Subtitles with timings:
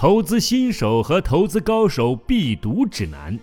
[0.00, 3.38] 投资新手和投资高手必读指南，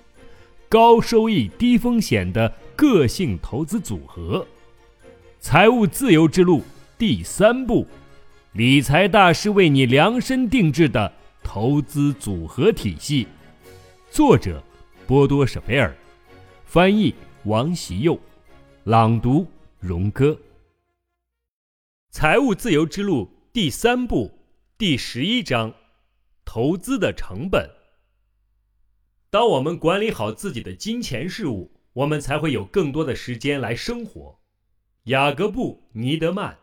[0.68, 4.44] 高收益低风险的个性投资组合，
[5.40, 6.64] 财务自由之路
[6.98, 7.86] 第三步，
[8.54, 13.28] 理财大师为你量身定制的投资组合体系。
[14.10, 14.60] 作者：
[15.06, 15.96] 波多舍贝尔，
[16.66, 17.14] 翻译：
[17.44, 18.20] 王习佑，
[18.86, 19.46] 朗读：
[19.80, 20.36] 荣哥。
[22.10, 24.32] 财务自由之路第三步，
[24.76, 25.72] 第十一章。
[26.48, 27.70] 投资的成本。
[29.30, 34.40] 当我们管理好自己的金钱事务，我们才会有更多的时间来生活。
[35.04, 36.58] 雅各布·尼德曼。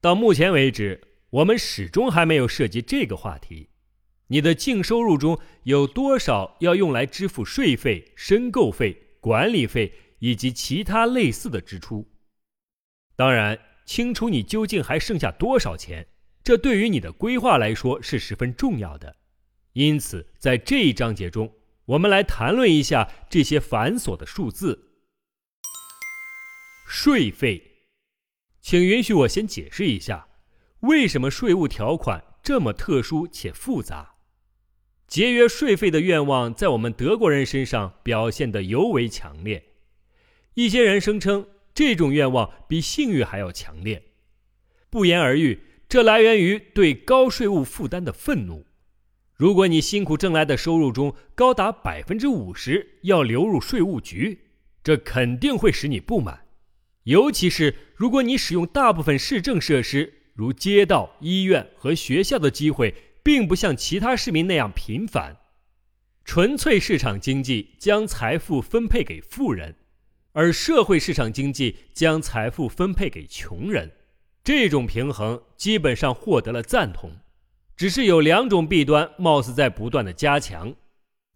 [0.00, 3.68] 到目前为止，我们始终还没有涉及这个话题：
[4.28, 12.08] 你的净收入中有多少要用来支付税费、申购费、管理费以及其他类似的支出？
[13.14, 16.08] 当然，清楚你究竟还剩下多少钱。
[16.42, 19.16] 这对于你的规划来说是十分重要的，
[19.74, 21.52] 因此在这一章节中，
[21.84, 24.86] 我们来谈论一下这些繁琐的数字。
[26.88, 27.84] 税费，
[28.60, 30.28] 请允许我先解释一下，
[30.80, 34.14] 为什么税务条款这么特殊且复杂。
[35.06, 39.72] 节约税费的愿望在我们德国人身上表现得尤为强烈，
[40.54, 44.02] 一些人声称这种愿望比性欲还要强烈。
[44.88, 45.60] 不言而喻。
[45.90, 48.64] 这来源于对高税务负担的愤怒。
[49.34, 54.38] 如果你辛苦挣来的收入中高达百分之五十要流入税务局，
[54.84, 56.46] 这肯定会使你不满。
[57.02, 65.38] 尤其是如果你使用大部分市政设施，如街道、医院和学校的机会，并不像其他市民那样频繁。
[66.24, 69.74] 纯粹市场经济将财富分配给富人，
[70.34, 73.90] 而社会市场经济将财富分配给穷人。
[74.42, 77.10] 这种平衡基本上获得了赞同，
[77.76, 80.74] 只是有两种弊端貌似在不断的加强。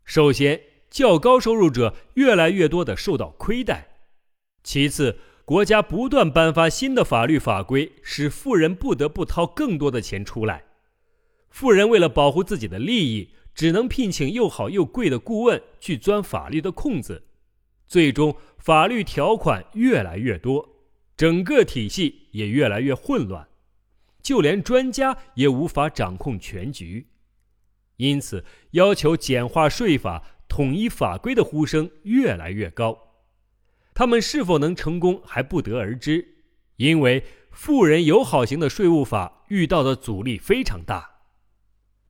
[0.04, 0.60] 首先，
[0.90, 3.86] 较高收入者越来越多的受到亏待；
[4.62, 10.64] 其次，国家不断颁发新的法律法规，使富人不得不掏更多的钱出来。
[11.50, 17.22] 富人为了保护自己的利益，只能聘请又好又贵的顾问去钻法律的空子，
[17.86, 20.73] 最终法律条款越来越多。
[21.16, 23.46] 整个体系也越来越混乱，
[24.20, 27.06] 就连专家也无法掌控全局，
[27.98, 32.98] 因此要求简化税法、统一法规的呼声越来越高。
[33.94, 36.26] 他们是否能成功还不得而知，
[36.76, 41.10] 因为富人友好型的税务法遇到的阻力非常大。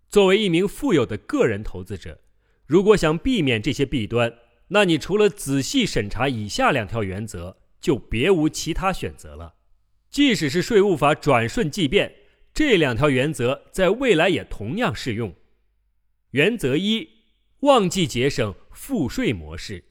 [0.09, 2.21] 作为一名富有的个人投资者，
[2.65, 4.32] 如果想避免这些弊端，
[4.69, 7.59] 那你除了仔细审查以下两条原则。
[7.84, 9.56] 就别无其他选择了。
[10.09, 12.15] 即使是税务法转瞬即变，
[12.55, 15.34] 这两条原则在未来也同样适用。
[16.31, 17.06] 原则一：
[17.61, 19.84] 忘记节省赋税模式。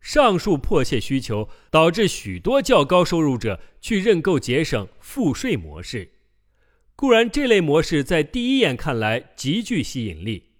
[0.00, 6.14] 上述迫切需求导致许多较高收入者去认购节省赋税模式。
[6.96, 10.54] 固然，这类模式在第一眼看来极具吸引力，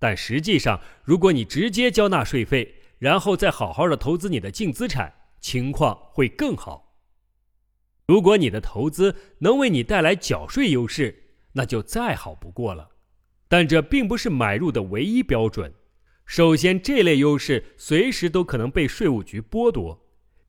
[0.00, 7.02] 但实际上，如果你直接交纳税费，然后再好好的投资你的净资产，情况会更好。
[8.06, 12.90] 如果你的投资能为你带来缴税优势，那就再好不过了。
[13.48, 15.74] 但这并不是买入的唯一标准。
[16.24, 19.98] 首先，这类优势随时都可能被税务局剥夺；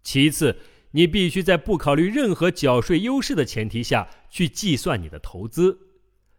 [0.03, 0.59] 其次，
[0.91, 5.79] 你必须在不考虑任何缴税优势的前提下去计算你的投资，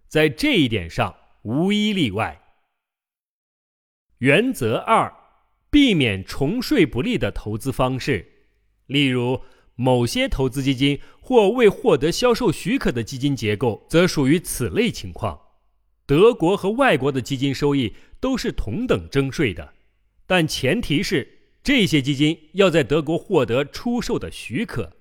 [0.06, 2.40] 在这一点上无一例外。
[4.18, 5.12] 原则二：
[5.70, 8.31] 避免重税不利的投资方式。
[8.86, 9.40] 例如，
[9.74, 15.40] 某些投资基金或未获得销售许可的基金结构，则属于此类情况。
[16.04, 19.72] 德国和外国的基金收益都是同等征税的，
[20.26, 21.26] 但前提是
[21.62, 24.92] 这些基金要在德国获得出售的许可。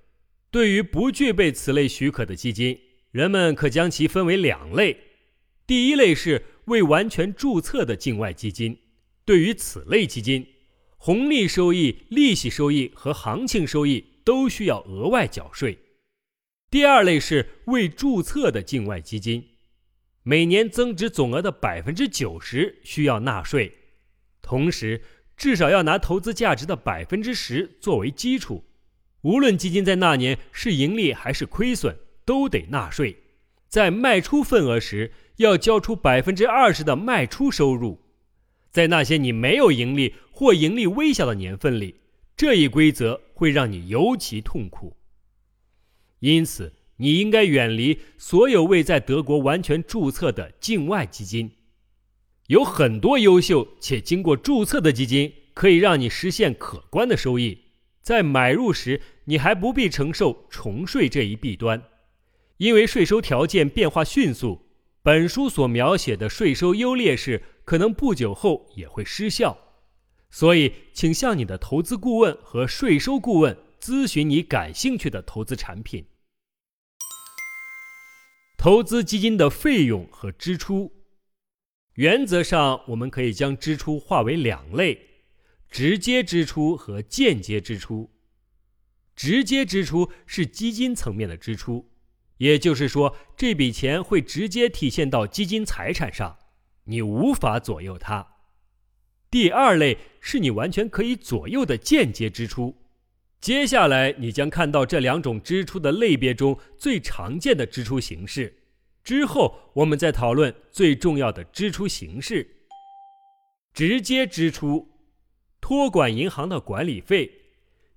[0.51, 2.79] 对于不具备此类许可的基金，
[3.11, 4.97] 人们可将其分为两类：
[5.65, 8.77] 第一类是未完全注册的境外基金，
[9.25, 10.45] 对于此类基金。
[11.03, 15.79] 红利收益、利息收益和行情收益都需要额外缴税。
[16.69, 19.43] 第二类是未注册的境外基金，
[20.21, 23.73] 每年增值总额的百分之九十需要纳税，
[24.43, 25.01] 同时
[25.35, 28.63] 至少要拿投资价值的百分之十作为基础。
[29.21, 33.17] 无论基金在那年是盈利还是亏损，都得纳税。
[33.67, 38.00] 在卖出份额时，要交出百分之二十的卖出收入。
[38.71, 41.95] 在那些你没有盈利或盈利微小的年份里，
[42.35, 44.95] 这一规则会让你尤其痛苦。
[46.19, 51.51] 因此，你应该远离所有未在德国完全注册的境外基金。
[52.47, 57.57] 有很多优秀且经过注册的基金，可以让你实现可观的收益。
[58.01, 61.83] 在买入时，你还不必承受重税这一弊端，
[62.57, 64.67] 因为税收条件变化迅速。
[65.03, 69.57] 本书所描写的税收优劣势，可能不久后也会失效。
[70.29, 76.05] 所以，请向你的投资顾问和税收顾问咨询你感兴趣的投资产品。
[78.57, 80.91] 投资基金的费用和支出。
[81.95, 85.25] 原则上，我们可以将支出划为两类：
[85.69, 88.09] 直接支出和间接支出。
[89.13, 91.91] 直接支出是基金层面的支出，
[92.37, 96.39] 也就是说，这笔钱会直接体现到基金财产上，
[96.85, 98.27] 你无法左右它。
[99.29, 102.77] 第二类是你完全可以左右的间接支出。
[103.39, 108.57] 接下来，你将看到这两种支出的类别中最常见的支出形式。
[109.03, 112.47] 之后，我们再讨论最重要的支出形式：
[113.73, 114.89] 直接支出、
[115.59, 117.31] 托管银行的管理费、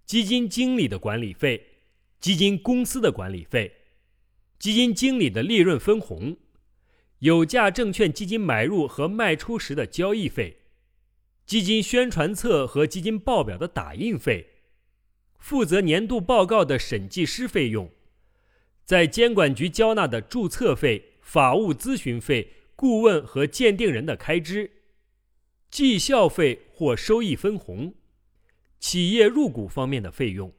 [0.07, 1.63] 基金经理的管理费、
[2.21, 3.71] 基金公司的管理费、
[4.59, 6.37] 基金经理的利润分红、
[7.25, 10.59] 有价证券基金买入和卖出时的交易费、
[11.47, 14.51] 基金宣传册和基金报表的打印费、
[15.39, 17.91] 负责年度报告的审计师费用。
[18.85, 24.71] 在监管局交纳的注册费、法务咨询费、顾问和鉴定人的开支、
[25.71, 27.95] 绩效费或收益分红、
[28.79, 30.53] 企业入股方面的费用。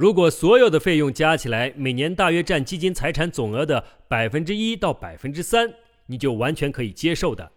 [0.00, 5.74] 如果所有的费用加起来每年大约占基金财产总额的百分之一到百分之三，
[6.06, 7.52] 你就完全可以接受的。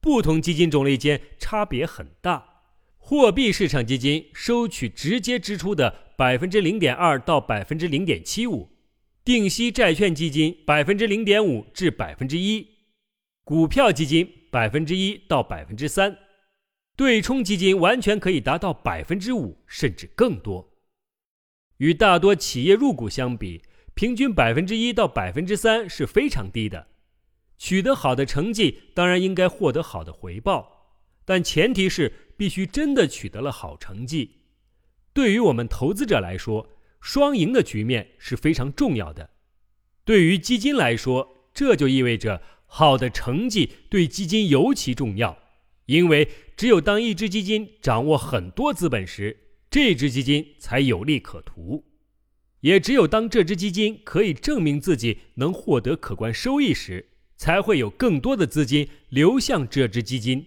[0.00, 2.62] 不同基金种类间差别很大。
[2.96, 8.70] 货币市场基金收取直接支出的百分之零点二到百分之零点七五，
[9.22, 12.66] 定息债券基金百分之零点五至百分之一，
[13.44, 16.16] 股票基金百分之一到百分之三，
[16.96, 20.69] 对冲基金完全可以达到百分之五甚至更多。
[21.80, 23.60] 与大多企业入股相比，
[23.92, 26.86] 平均百分之一到百分之三是非常低的。
[27.58, 30.94] 取得好的成绩，当然应该获得好的回报，
[31.26, 32.30] 但前提是。
[32.40, 34.38] 必须真的取得了好成绩，
[35.12, 39.28] 对于我们投资者来说，双赢的局面是非常重要的。
[40.06, 45.36] 对于基金来说，这就意味着好的成绩对基金尤其重要，
[45.84, 51.84] 因为只有当一只基金掌握很多资本时，这只基金才有利可图；
[52.60, 60.44] 也只有当这只基金可以证明自己能获得可观收益时，才会有更多的资金流向这只基金。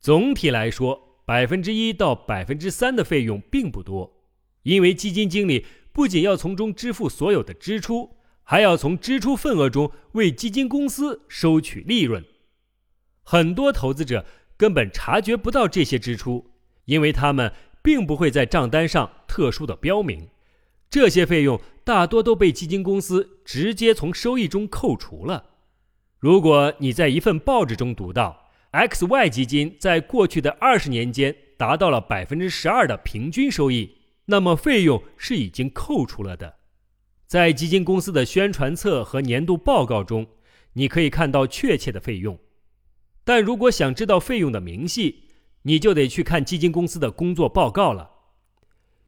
[0.00, 4.24] 总体来说，百分之一到百分之三的费用并不多，
[4.62, 12.24] 因为基金经理不仅要从中支付所有的支出，还要从支出份额中为基金公司收取利润。
[13.22, 14.24] 很多投资者
[14.56, 16.50] 根本察觉不到这些支出，
[16.86, 17.52] 因为他们
[17.82, 20.28] 并不会在账单上特殊的标明。
[20.88, 25.44] 这些费用大多都被基金公司直接从收益中扣除了。
[26.18, 36.56] 如果你在一份报纸中读到，XY 基金在过去的二十年间达到了百分之十二的平均收益，那么费用是已经扣除了的。
[37.26, 40.26] 在基金公司的宣传册和年度报告中，
[40.72, 42.38] 你可以看到确切的费用。
[43.24, 45.24] 但如果想知道费用的明细，
[45.62, 48.10] 你就得去看基金公司的工作报告了。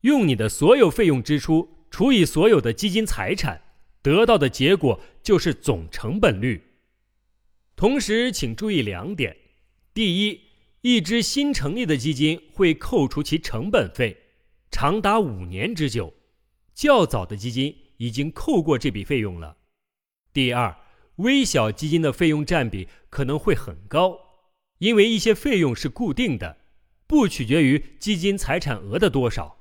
[0.02, 3.62] 用你的所有费用支出除以所有的基金财产，
[4.02, 6.72] 得到的结果就是总成本率。
[7.76, 9.36] 同时，请注意两点。
[9.94, 10.40] 第一，
[10.80, 14.16] 一支新成立的基金会扣除其成本费，
[14.70, 16.12] 长达五年之久；
[16.74, 19.56] 较早的基金已经扣过这笔费用了。
[20.32, 20.76] 第二，
[21.16, 24.18] 微小基金的费用占比可能会很高，
[24.82, 26.56] 因为一些费用是固定的，
[27.06, 29.56] 不取决于基金财产额的多少。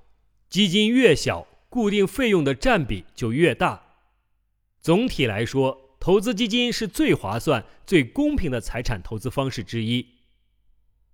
[0.50, 3.84] 基金越小，固定费用的占比就越大。
[4.82, 10.08] 总体来说，投资基金是最划算、最公平的财产投资方式之一。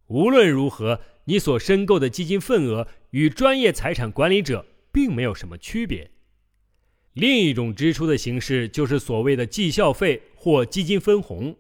[0.05, 6.09] 无论如何，你所申购的基金份额与专业财产管理者并没有什么区别。
[7.11, 11.57] 另一种支出的形式就是所谓的绩效费或基金分红，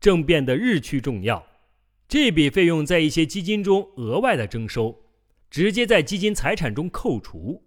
[0.00, 1.49] 正变得日趋重要。
[2.10, 5.04] 这笔费用在一些基金中额外的征收，
[5.48, 7.62] 直接在基金财产中扣除。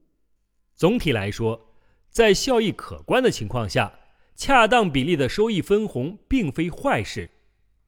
[0.75, 1.73] 总体来说，
[2.09, 3.93] 在效益可观的情况下，
[4.35, 7.29] 恰当比例的收益分红并非坏事，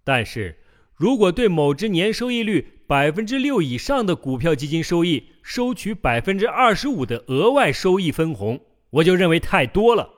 [0.06, 0.58] 但是。
[0.96, 10.10] 如果对某只年收益率百分之六以上的股票基金收益收取百分之二十五的额外收益分红，我就认为太多了。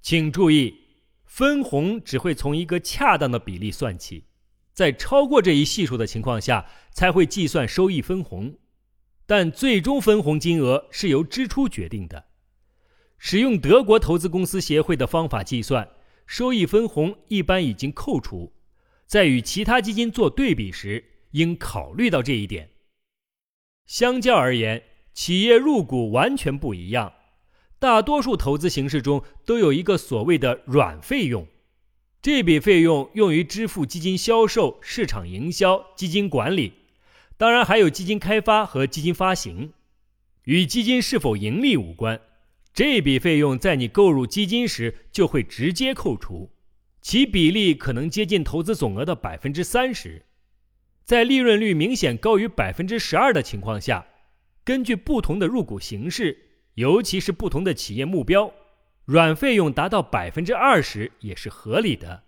[0.00, 0.72] 请注意，
[1.24, 4.26] 分红只会从一个恰当的比例算起，
[4.74, 8.58] 在超过这一系数的情况下才会计算收益分红，
[9.24, 12.26] 但最终分红金额是由支出决定的。
[13.16, 15.88] 使用德国投资公司协会的方法计算
[16.26, 18.52] 收益分红，一般已经扣除，
[19.06, 22.70] 在与其他基金做对比时，应考虑到这一点。
[23.86, 27.12] 相较而言，企业入股完全不一样。
[27.78, 31.46] 大多数投资形式中都有一个所谓的软费用，
[32.24, 36.72] 这笔费用用于支付基金销售、市场营销、基金管理，
[37.36, 39.74] 当然还有基金开发和基金发行，
[40.44, 42.18] 与基金是否盈利无关。
[42.72, 46.50] 这笔费用在你购入基金时就会直接扣除，
[47.02, 50.24] 其比例可能接近投资总额的百分之三十。
[51.04, 54.06] 在利润率明显高于百分之十二的情况下，
[54.64, 56.38] 根据不同的入股形式，
[56.76, 58.50] 尤其是不同的企业目标，
[59.04, 62.24] 软费用达到百分之二十也是合理的。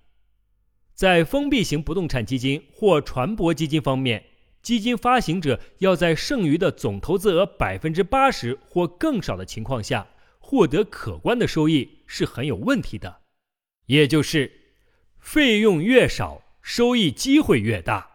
[0.95, 4.25] 在封闭型不动产基金或船舶基金方面，
[4.63, 10.07] 基金发行者要在剩余的总投资额百分之八十或更少的情况下
[10.39, 13.23] 获得可观的收益是很有问题的，
[13.87, 14.51] 也就是
[15.19, 18.11] 费用越少，收益机会越大。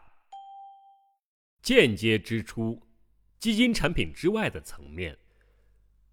[1.62, 2.82] 间接支出，
[3.38, 5.18] 基金产品之外的层面，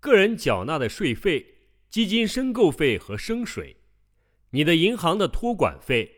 [0.00, 1.57] 个人缴纳的税费、
[1.90, 3.76] 基金申购费和生水，
[4.50, 6.10] 你的银行的托管费、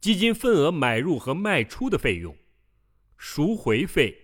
[0.00, 2.36] 基金份额买入和卖出的费用、
[3.16, 4.16] 赎回费、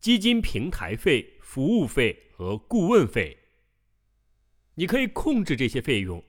[0.00, 3.36] 基金平台费、服务费和顾问费，
[4.76, 6.22] 你可以控制这些费用。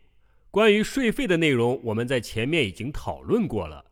[0.49, 3.91] 关于税费的内容，我们在前面已经讨论过了。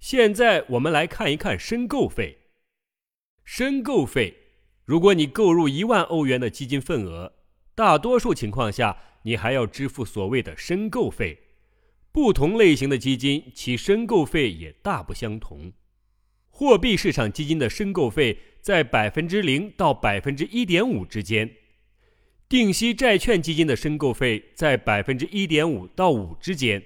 [0.00, 2.38] 现在我们来看一看申购费。
[3.44, 4.36] 申购费，
[4.84, 7.32] 如果你购入一万欧元的基金份额，
[7.82, 11.36] 大多数情况下你还要支付所谓的申购费。
[12.12, 15.72] 不同类型的基金其申购费也大不相同。
[16.48, 21.50] 货币市场基金的申购费在百分之零到百分之一点五之间，
[22.48, 26.80] 定息债券基金的申购费在百分之一点五到五之间，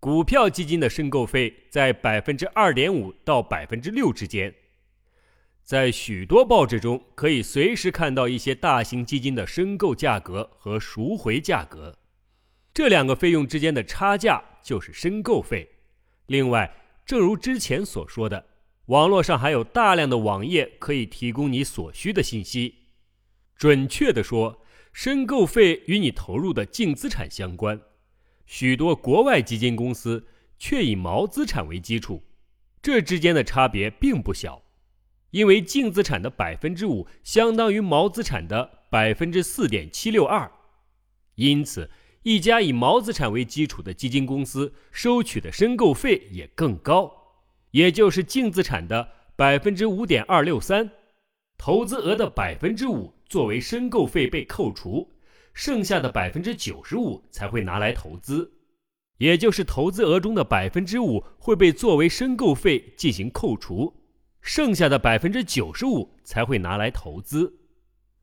[0.00, 4.52] 股票基金的申购费在百分之二点五到百分之六之间。
[5.64, 11.96] 在许多报纸中，可以随时看到一些大型基金的申购价格和赎回价格，
[12.74, 15.66] 这两个费用之间的差价就是申购费。
[16.26, 16.70] 另外，
[17.06, 18.44] 正如之前所说的，
[18.86, 22.74] 网络上还有大量的网页可以提供你所需的信息。
[23.56, 27.80] 准确地说，申购费与你投入的净资产相关，
[28.44, 30.26] 许多国外基金公司
[30.58, 32.22] 却以毛资产为基础，
[32.82, 34.62] 这之间的差别并不小。
[35.34, 40.48] 因为净资产的百分之五相当于毛资产的百分之四点七六二，
[41.34, 41.90] 因此
[42.22, 47.12] 一家以毛资产为基础的基金公司收取的申购费也更高，
[47.72, 50.88] 也就是净资产的百分之五点二六三，
[51.58, 55.10] 投资额的百分之五作为申购费被扣除，
[55.52, 58.52] 剩下的百分之九十五才会拿来投资，
[59.18, 64.03] 也就是投资额中的百分之五会被作为申购费进行扣除。
[64.44, 67.60] 剩下的百分之九十五才会拿来投资，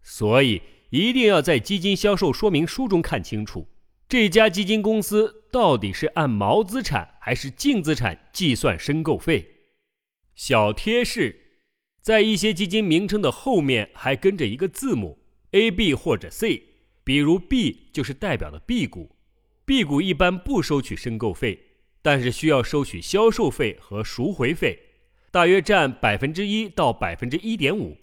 [0.04, 0.62] 所以
[0.92, 3.68] 一定要在基金销售说明书中看清楚，
[4.08, 9.48] 这家基金公司到底是按毛资产还是净资产计算申购费。
[10.36, 11.36] 小贴士，
[12.04, 15.18] 在一些基金名称的后面还跟着一个字母
[15.54, 16.62] A、B 或者 C，
[17.04, 19.16] 比如 B 就是代表的 B 股
[19.66, 21.60] ，B 股一般不收取申购费，
[22.04, 24.78] 但是需要收取销售费和赎回费。
[25.32, 27.98] 大约占百分之一到百分之一点五，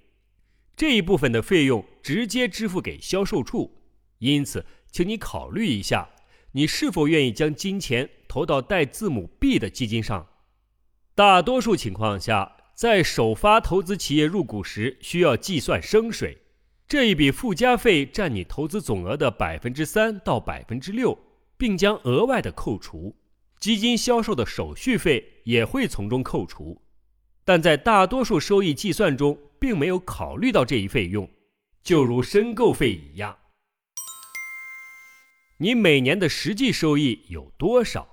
[0.75, 3.82] 这一部分的费用直接支付给销售处，
[4.18, 6.08] 因此，请你考虑一下，
[6.52, 10.26] 你是否愿意将金钱投到带字母 B 的基金上。
[11.14, 16.38] 大多数情况下，在首发投资企业入股时需要计算生水，
[16.88, 21.18] 这一笔附加费占你投资总额的百分之三到百分之六，
[21.58, 23.14] 并将额外的扣除，
[23.61, 26.80] 基金销售的手续费也会从中扣除。
[27.49, 31.26] 但在大多数收益计算中，并没有考虑到这一费用，
[31.83, 33.38] 就如申购费一样。
[35.57, 38.07] 你每年的实际收益有多少？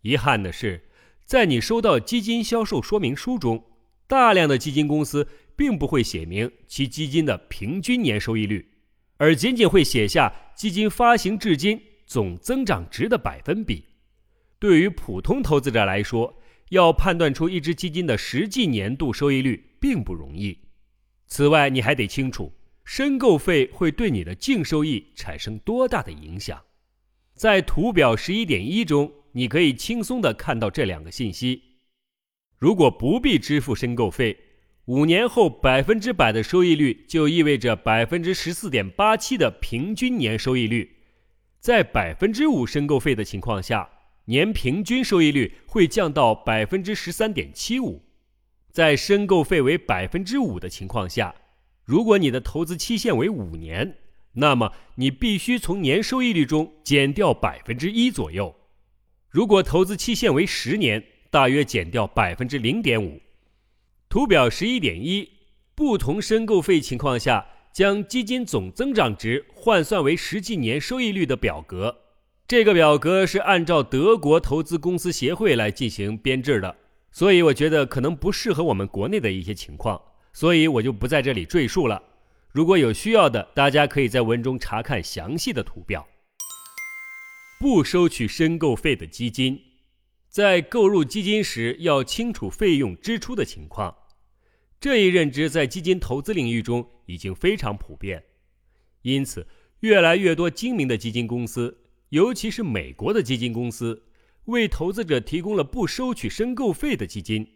[0.00, 0.88] 遗憾的是，
[1.26, 3.62] 在你收到基金销售说明书中，
[4.06, 8.66] 大量的基金公司并不会写明其基金的平均年收益率，
[9.18, 13.84] 而仅仅会写下基金发行至今总增长值的百分比。
[14.58, 16.34] 对于普通投资者来说，
[16.72, 20.58] 要判断出一只基金的实际年度收益率并不容易。
[21.26, 22.50] 此外，你还得清楚，
[22.82, 26.58] 申购费会对你的净收益产生多大的影响？
[27.34, 31.62] 在图表十一点一中，你可以轻松的看到这两个信息。
[32.56, 34.38] 如果不必支付申购费，
[34.86, 40.96] 五年后百分之百的收益率就意味着百分之十四点八七的平均年收益率。
[41.60, 43.90] 在百分之五申购费的情况下，
[44.26, 48.04] 年平均收益率会降到百分之十三点七五。
[48.70, 51.34] 在申购费为百分之五的情况下，
[51.84, 53.98] 如果你的投资期限为五年，
[54.34, 58.54] 那么你必须从年收益率中减掉百分之一左右。
[59.28, 63.20] 如果投资期限为十年，大约减掉百分之零点五。
[64.08, 65.28] 图表十一点一，
[65.74, 72.01] 不同申购费情况下将基金总增长值换算为实际年收益率的表格。
[72.52, 76.76] 这个表格是按照德国投资公司协会来进行编制的，
[77.10, 79.98] 所以我觉得可能不适合我们国内的一些情况，
[80.34, 82.02] 所以我就不在这里赘述了。
[82.50, 86.06] 如果有需要的，大家可以在文中查看详细的图表。
[87.58, 89.58] 不收取申购费的基金。
[90.28, 93.96] 在购入基金时，要清楚费用支出的情况。
[94.78, 98.22] 这一认知在基金投资领域中已经非常普遍，
[99.00, 99.46] 因此，
[99.80, 101.78] 越来越多精明的基金公司，
[102.12, 104.02] 尤其是美国的基金公司，
[104.44, 107.46] 为投资者提供了不收取申购费的基金。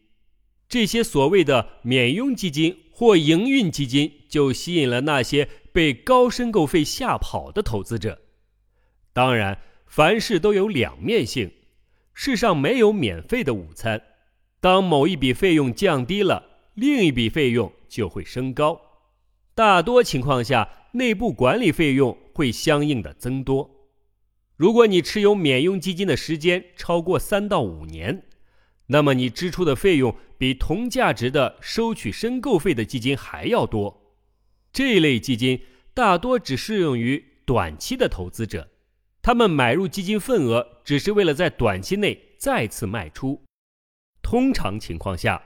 [0.67, 8.19] 这些所谓的免佣基金或营运基金，就吸引了那些被高申购费吓跑的投资者。
[9.13, 11.53] 当然，凡事都有两面性。
[12.15, 14.03] 世上没有免费的午餐。
[14.61, 18.81] 当某一笔费用降低了，另一笔费用就会升高。
[19.55, 23.76] 大多情况下，内部管理费用会相应的增多。
[24.57, 28.23] 如果你持有免佣基金的时间超过三到五年，
[28.87, 34.15] 那么你支出的费用比同价值的收取申购费的基金还要多。
[34.73, 35.61] 这类基金
[35.93, 38.71] 大多只适用于短期的投资者。
[39.21, 43.43] 他们买入基金份额，只是为了在短期内再次卖出。
[44.23, 45.43] 通常情况下，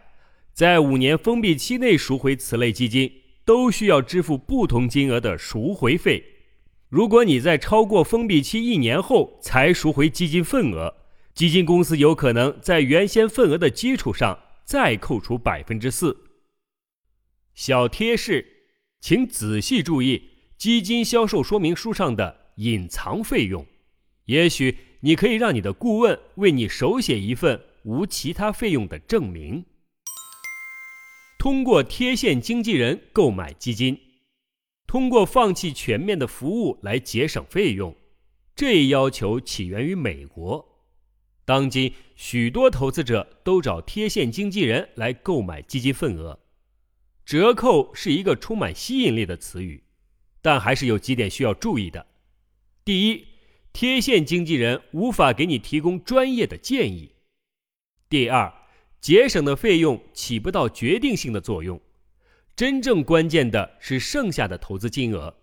[0.52, 3.10] 在五年封闭期内赎回此类基金，
[3.44, 6.22] 都需要支付不同金额的赎回费。
[6.90, 10.94] 如果你在超过封闭期一年后才赎回基金份额，
[11.34, 16.16] 基金公司有可能在原先份额的基础上再扣除百分之四。
[17.54, 18.44] 小贴士，
[19.00, 22.40] 请仔细注意基金销售说明书上的。
[22.56, 23.64] 隐藏费用，
[24.26, 29.64] 也许你可以让你的顾问为你手写一份无其他费用的证明。
[31.38, 33.98] 通过贴现经纪人购买基金，
[34.90, 37.94] 通过放弃全面的服务来节省费用，
[38.56, 40.82] 这一要求起源于美国。
[41.44, 46.40] 当今许多投资者都找贴现经纪人来购买基金份额。
[47.24, 49.84] 折扣是一个充满吸引力的词语，
[50.42, 52.04] 但还是有几点需要注意的。
[52.84, 53.24] 第一，
[53.72, 57.12] 贴现经纪人无法给你提供专业的建议。
[58.08, 58.52] 第二，
[59.00, 61.80] 节省的费用起不到决定性的作用，
[62.60, 65.34] 真正关键的是剩下的投资金额。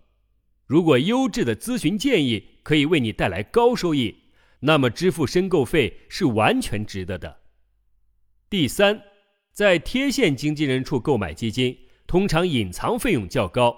[0.67, 4.15] 如果优质的咨询建议可以为你带来高收益，
[4.59, 7.39] 那么支付申购费是完全值得的。
[8.51, 9.01] 第三，
[9.51, 11.75] 在贴现经纪人处购买基金，
[12.05, 13.75] 通常隐藏费用较高，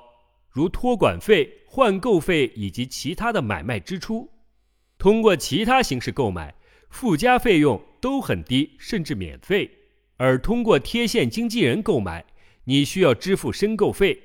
[0.50, 1.50] 如托管费。
[1.66, 4.30] 换购费以及其他的买卖支出，
[4.98, 6.56] 通过其他形式购买，
[6.90, 9.70] 附加费用都很低，甚至免费；
[10.18, 12.26] 而通过贴现经纪人购买，
[12.70, 14.22] 你需要支付申购费。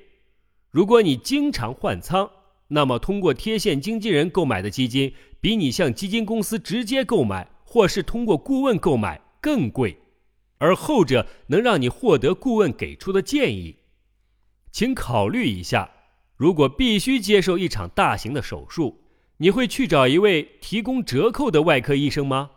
[0.69, 2.29] 如果你经常换仓，
[2.67, 9.97] 那么通过贴现经纪人购买的基金，比你向基金公司直接购买或是通过顾问购买更贵，
[10.59, 13.77] 而后者能让你获得顾问给出的建议。
[14.71, 15.91] 请考虑一下。
[16.37, 18.99] 如果必须接受一场大型的手术，
[19.37, 22.51] 你会去找一位提供折扣的外科医生吗？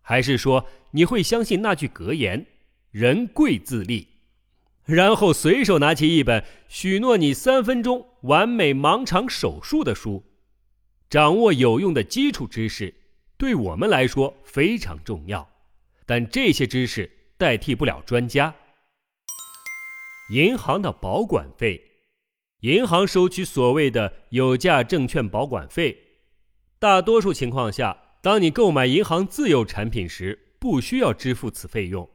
[0.00, 2.46] 还是说你会相信那句格言
[2.92, 4.06] “人贵自立”，
[4.86, 10.24] 然后随手拿起一本许诺你三分钟完美盲肠手术的书？
[11.10, 12.94] 掌握有用的基础知识
[13.36, 15.48] 对我们来说非常重要，
[16.06, 18.54] 但这些知识代替不了专家。
[20.30, 21.82] 银行的保管费。
[22.60, 25.96] 银行收取所谓的有价证券保管费，
[26.78, 32.08] 大多数情况下，当你购买银行自有产品时，不需要支付此费用；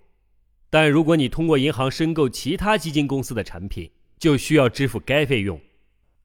[0.72, 5.62] 但如果你通过银行申购其他基金公司的产品，就需要支付该费用。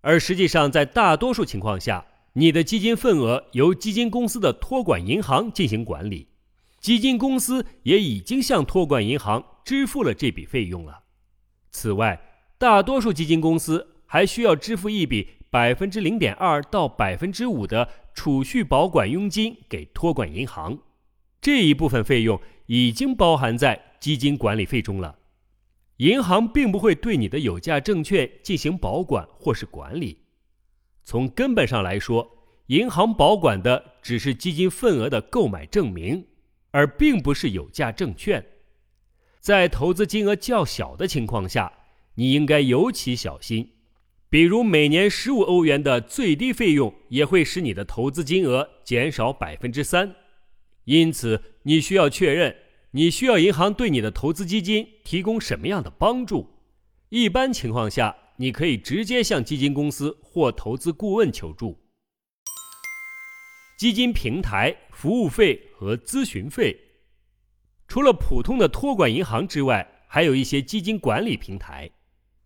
[0.00, 6.28] 而实际上，在大多数情况下，你的基金份额由基金公司的托管银行进行管理，
[6.80, 11.00] 基金公司也已经向托管银行支付了这笔费用了。
[11.70, 12.18] 此外，
[12.56, 13.92] 大多数基金公司。
[14.08, 20.78] 还需要支付一笔百分之零点二到百分之五的储蓄保管佣金给托管银行，
[21.40, 25.18] 这一部分费用已经包含在基金管理费中了。
[25.98, 30.18] 银行并不会对你的有价证券进行保管或是管理。
[31.04, 32.28] 从根本上来说，
[32.66, 36.26] 银行保管的只是基金份额的购买证明，
[36.72, 38.44] 而并不是有价证券。
[39.40, 41.72] 在投资金额较小的情况下，
[42.16, 43.70] 你应该尤其小心。
[44.28, 50.14] 比如，每年十五欧元的最低费用也会使你的投资金额减少百分之三。
[50.86, 52.56] 因此，你需要确认
[52.92, 56.48] 你需要银行对你的投资基金提供什么样的帮助。
[57.08, 61.78] 一般情况下，你可以直接向基金公司或投资顾问求助。
[63.76, 66.76] 基金平台服务费和咨询费，
[67.88, 71.90] 除了普通的托管银行之外，还有一些基金管理平台，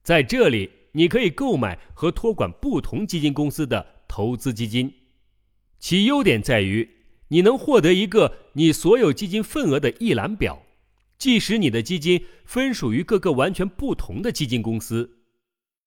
[0.02, 4.92] 在这里你可以购买和托管不同基金公司的投资基金。
[5.78, 6.88] 其优点在于，
[7.30, 10.62] 你能获得一个你所有基金份额的一览表，
[11.18, 15.18] 即使你的基金分属于各个完全不同的基金公司。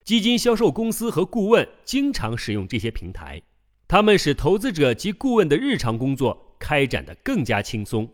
[0.04, 3.40] 基金销售公司和顾问经常使用这些平台，
[3.88, 8.08] 他们使投资者及顾问的日常工作开展的更加轻松。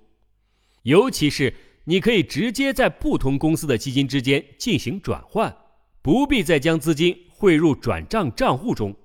[0.82, 5.56] 尤其是你可以直接在不同公司的基金之间进行转换，
[6.02, 8.96] 不必再将资金汇入转账账户中。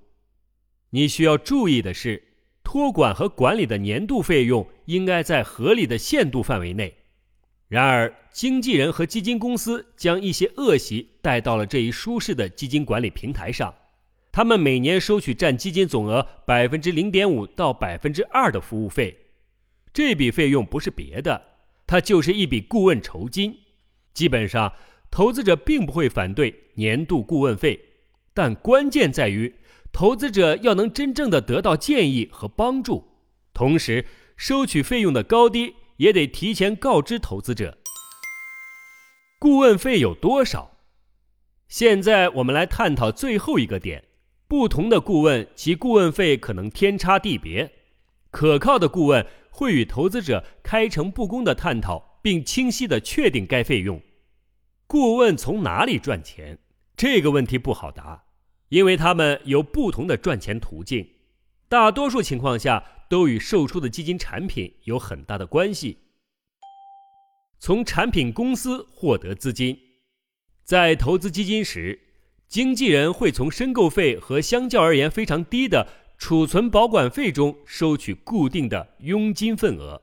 [0.89, 2.24] 你需要注意的是，
[2.75, 6.93] 托管和管理的年度费用应该在合理的限度范围内。
[7.69, 13.73] 然而，经纪人和基金公司将一些恶习带到了这一舒适的基金管理平台上。
[14.29, 19.17] 他们每年收取占基金总额百分之零点五到百分之二的服务费，
[19.93, 21.41] 这笔费用不是别的，
[21.87, 23.57] 它就是一笔顾问酬金。
[24.13, 24.73] 基本上，
[25.09, 27.79] 投资者并不会反对年度顾问费，
[28.33, 29.55] 但关键在于
[29.95, 33.07] 投资者要能真正的得到建议和帮助，
[33.53, 34.05] 同时
[34.35, 35.73] 收取费用的高低。
[35.95, 37.77] 也得提前告知投资者，
[39.39, 40.75] 顾问费有多少？
[41.69, 44.03] 现在我们来探讨最后一个点：
[44.45, 47.71] 不同的顾问其顾问费可能天差地别。
[48.29, 54.01] 可靠的顾问会与投资者开诚布公的探讨，并清晰的确定该费用。
[54.85, 56.59] 顾问从哪里赚钱？
[56.97, 58.24] 这个问题不好答，
[58.69, 61.07] 因为他们有不同的赚钱途径。
[61.67, 62.83] 大多数情况下。
[63.07, 65.99] 都与售出的基金产品有很大的关系。
[67.59, 69.77] 从产品公司获得资金，
[70.63, 71.99] 在投资基金时，
[72.47, 80.01] 经纪人会从申购费和相较而言非常低的储存保管费中收取固定的佣金份额。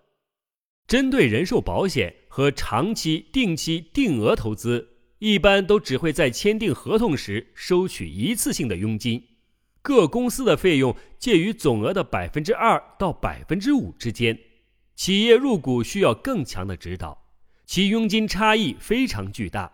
[0.87, 4.92] 针对人寿保险和长期定期定额投资，
[5.25, 9.23] 一般都只会在签订合同时收取一次性的佣金。
[9.81, 14.37] 各公司的费用介于总额的百分之二到百分之五之间，
[14.97, 17.17] 企业入股需要更强的指导，
[17.65, 19.71] 其佣金差异非常巨大，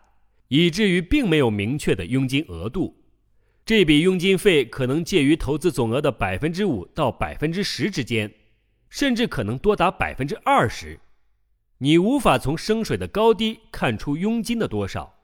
[0.49, 2.95] 以至于并没有明确的佣金额度。
[3.65, 8.31] 这笔佣金费可能介于投资总额的百分之五到百分之十之间，
[8.91, 11.01] 甚至可能多达百分之二十。
[11.79, 15.15] 你无法从升水的高低看出佣金的多少。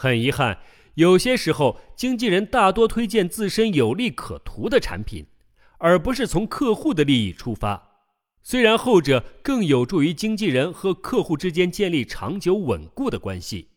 [0.00, 0.60] 很遗憾。
[0.94, 5.26] 有些时候，经纪人大多推荐自身有利可图的产品，
[5.76, 8.06] 而不是从客户的利益出发。
[8.42, 13.68] 虽然后者更有助于经纪人和客户之间建立长久稳固的关系。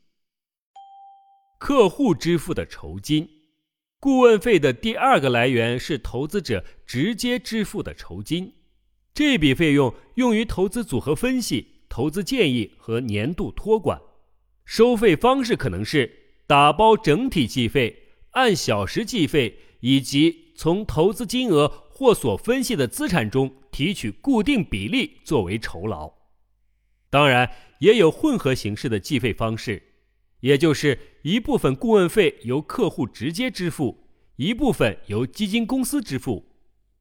[1.59, 3.27] 客户支付的酬金，
[3.99, 8.53] 顾问费的第二个来源是投资者直接支付的酬金。
[9.13, 13.99] 这笔费用用于投资组合分析、投资建议和年度托管。
[14.65, 16.19] 收费方式可能是。
[16.45, 26.11] 打包整体计费、按小时计费，以及从投资金额或所分析的资产中提取固定比例作为酬劳。
[27.09, 27.49] 当然，
[27.79, 29.81] 也有混合形式的计费方式，
[30.41, 36.51] 也就是一部分顾问费由客户直接支付，一部分由基金公司支付。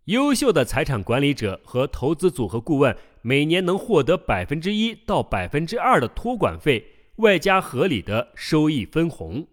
[0.05, 6.92] 优秀的财产管理者和投资组合顾问每年能获得百分之一到百分之二的托管费。
[7.17, 9.47] 外加合理的收益分红，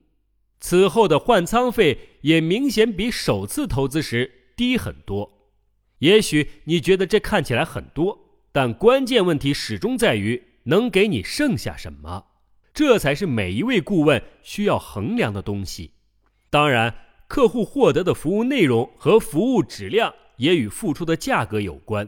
[0.60, 5.52] 此后的换仓费也明显比首次投资时低很多。
[6.00, 8.18] 也许你觉得这看起来很多，
[8.52, 12.28] 但关键问题始终在于能给你剩下什么，
[12.74, 15.92] 这才是每一位顾问需要衡量的东西。
[16.50, 16.96] 当然，
[17.28, 22.08] 客户获得的服务内容和服务质量也与付出的价格有关。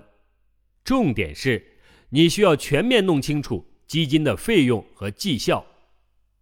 [0.83, 1.77] 重点是，
[2.09, 3.70] 你需要全面弄清楚。
[3.91, 5.65] 基金的费用和绩效，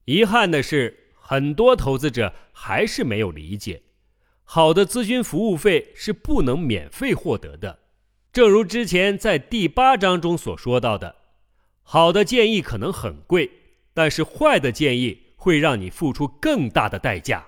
[0.06, 3.82] 遗憾的是，很多投资者还是没有理解，
[4.44, 7.80] 好的咨询服务费是不能免费获得的。
[8.32, 11.16] 正如之前在第八章中所说到的，
[11.82, 13.50] 好的建议可能很贵，
[13.96, 17.48] 但是坏的建议会让你付出更大的代价。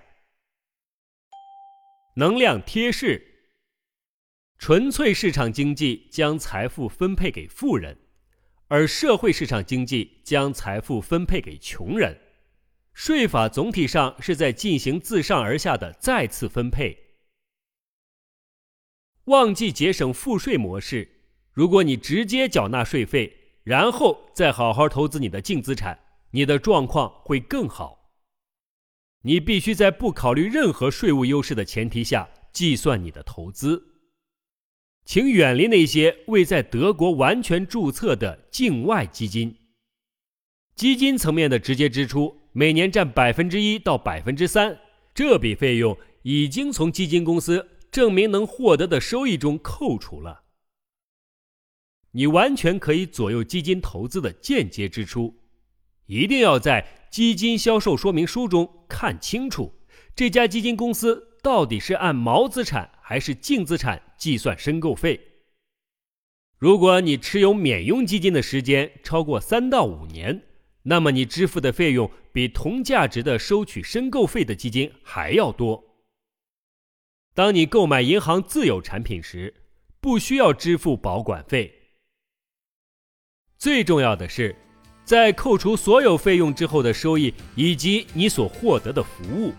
[2.16, 3.28] 能量贴士。
[4.58, 7.96] 纯粹市场经济将财富分配给富人，
[8.72, 12.18] 而社会市场经济将财富分配给穷人。
[12.94, 16.98] 税法总体上是在进行自上而下的再次分配。
[19.26, 26.00] 忘记节省赋税模式，如果你直接缴纳税费，然后再好好投资你的净资产，
[26.32, 28.14] 你的状况会更好。
[29.24, 33.91] 你必须在不考虑任何税务优势的前提下计算你的投资。
[35.06, 39.56] 请远离那些未在德国完全注册的境外基金。
[40.76, 44.80] 基金层面的直接支出每年占百分之一到百分之三，
[45.14, 50.44] 这笔费用已经从基金公司证明能获得的收益中扣除了。
[52.12, 55.42] 你完全可以左右基金投资的间接支出，
[56.06, 59.74] 一定要在基金销售说明书中看清楚
[60.16, 64.02] 这家基金公司到底是按毛资产还是净资产。
[64.18, 65.20] 计算申购费。
[66.60, 70.44] 如果你持有免佣基金的时间超过三到五年，
[70.84, 75.84] 那么你支付的费用比同价值的收取申购费的基金还要多。
[77.34, 79.54] 当你购买银行自有产品时，
[80.00, 81.70] 不需要支付保管费。
[83.58, 84.56] 最重要的是，
[85.04, 89.52] 在扣除所有费用之后的收益以及你所获得的服务。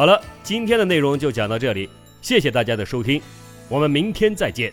[0.00, 1.86] 好了，今天的内容就讲到这里，
[2.22, 3.20] 谢谢大家的收听，
[3.68, 4.72] 我们明天再见。